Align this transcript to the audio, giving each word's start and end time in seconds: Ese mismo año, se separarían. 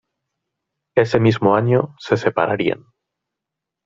Ese 0.97 1.19
mismo 1.19 1.55
año, 1.55 1.93
se 1.99 2.17
separarían. 2.17 2.85